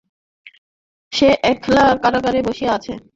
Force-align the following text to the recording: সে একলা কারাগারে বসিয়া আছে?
সে 1.13 1.29
একলা 1.51 1.85
কারাগারে 2.03 2.39
বসিয়া 2.47 2.71
আছে? 2.77 2.93